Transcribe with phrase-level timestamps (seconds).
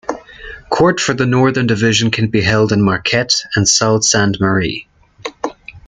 [0.71, 4.87] Court for the Northern Division can be held in Marquette and Sault Sainte Marie.